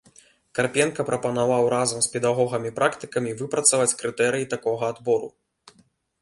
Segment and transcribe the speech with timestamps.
[0.59, 5.29] Карпенка прапанаваў разам з педагогамі-практыкамі выпрацаваць крытэрыі такога адбору.